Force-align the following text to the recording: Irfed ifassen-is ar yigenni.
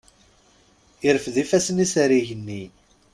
Irfed 1.09 1.35
ifassen-is 1.43 1.93
ar 2.03 2.11
yigenni. 2.15 2.63